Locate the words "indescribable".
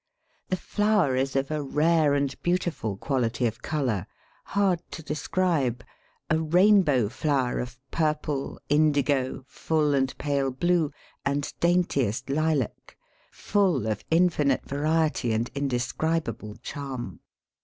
15.53-16.55